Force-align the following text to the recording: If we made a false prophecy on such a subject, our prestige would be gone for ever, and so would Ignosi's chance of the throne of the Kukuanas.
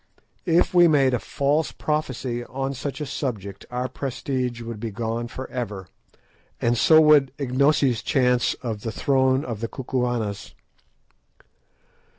If 0.47 0.73
we 0.73 0.87
made 0.87 1.13
a 1.13 1.19
false 1.19 1.71
prophecy 1.71 2.43
on 2.45 2.73
such 2.73 3.01
a 3.01 3.05
subject, 3.05 3.67
our 3.69 3.87
prestige 3.87 4.59
would 4.61 4.79
be 4.79 4.89
gone 4.89 5.27
for 5.27 5.47
ever, 5.51 5.89
and 6.59 6.75
so 6.75 6.99
would 6.99 7.31
Ignosi's 7.37 8.01
chance 8.01 8.55
of 8.63 8.81
the 8.81 8.91
throne 8.91 9.45
of 9.45 9.59
the 9.59 9.67
Kukuanas. 9.67 10.55